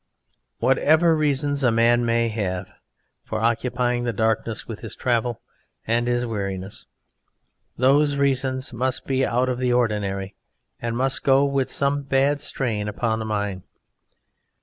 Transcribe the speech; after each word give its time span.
Whatever 0.57 1.15
reasons 1.15 1.63
a 1.63 1.69
man 1.71 2.03
may 2.03 2.27
have 2.29 2.71
for 3.23 3.39
occupying 3.39 4.03
the 4.03 4.11
darkness 4.11 4.67
with 4.67 4.79
his 4.79 4.95
travel 4.95 5.43
and 5.85 6.07
his 6.07 6.25
weariness, 6.25 6.87
those 7.77 8.17
reasons 8.17 8.73
must 8.73 9.05
be 9.05 9.23
out 9.23 9.47
of 9.47 9.59
the 9.59 9.71
ordinary 9.71 10.33
and 10.81 10.97
must 10.97 11.23
go 11.23 11.45
with 11.45 11.69
some 11.69 12.01
bad 12.01 12.41
strain 12.41 12.87
upon 12.87 13.19
the 13.19 13.25
mind. 13.25 13.61